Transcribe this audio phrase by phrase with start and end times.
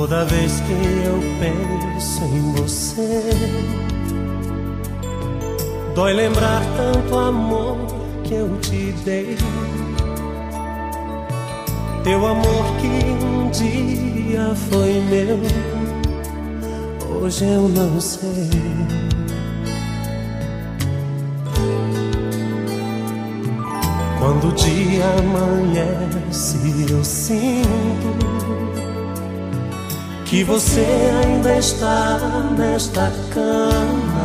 [0.00, 3.22] Toda vez que eu penso em você,
[5.94, 7.76] dói lembrar tanto amor
[8.24, 9.36] que eu te dei.
[12.02, 12.88] Teu amor que
[13.26, 15.38] um dia foi meu,
[17.20, 18.48] hoje eu não sei.
[24.18, 28.29] Quando o dia amanhece, eu sinto
[30.30, 30.86] que você
[31.24, 32.16] ainda está
[32.56, 34.24] nesta cama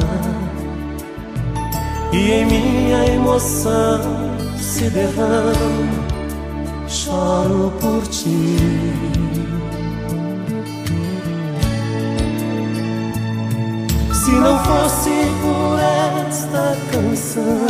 [2.14, 4.02] e em minha emoção
[4.56, 6.06] se derrama.
[6.88, 8.56] Choro por ti.
[14.14, 15.10] Se não fosse
[15.42, 15.80] por
[16.30, 17.68] esta canção,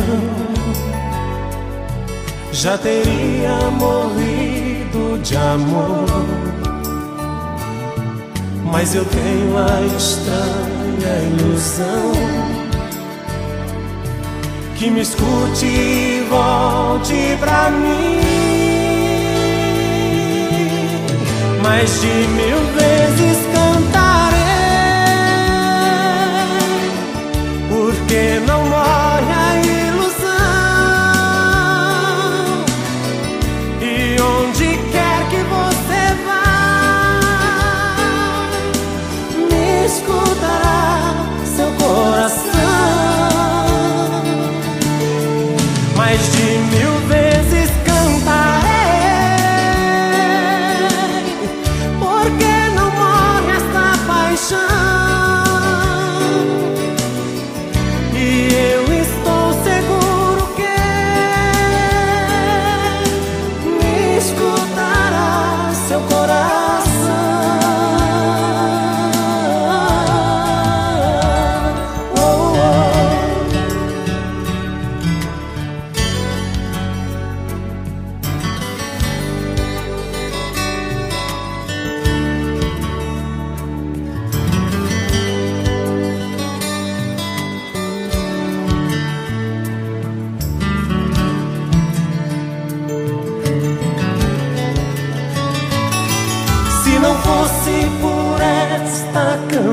[2.52, 6.65] já teria morrido de amor
[8.78, 12.12] mas eu tenho a estranha ilusão
[14.76, 18.20] que me escute e volte pra mim.
[21.64, 23.38] Mais de mil vezes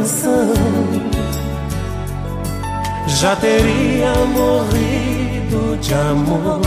[0.02, 0.52] canção,
[3.06, 6.60] já teria morrido de amor.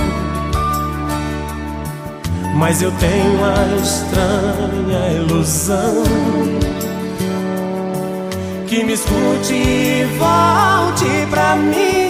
[2.55, 6.03] Mas eu tenho a estranha ilusão
[8.67, 12.05] que me escute e volte pra mim.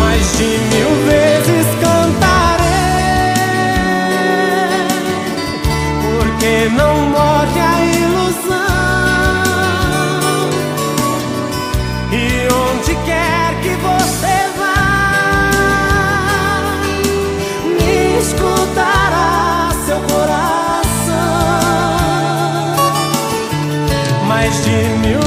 [0.00, 2.66] Mais de mil vezes cantarei,
[6.18, 8.56] porque não morre a ilusão.
[12.12, 14.80] E onde quer que você vá,
[17.78, 21.26] me escutará seu coração.
[24.26, 25.25] Mais de mil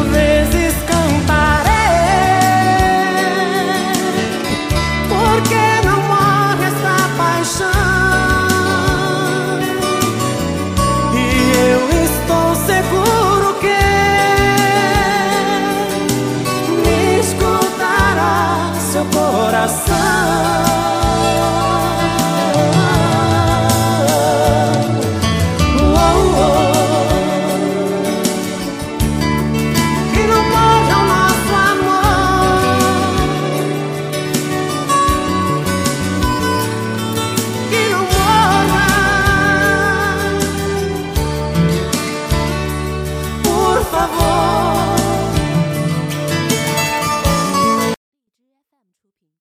[19.90, 20.19] me escutará seu coração.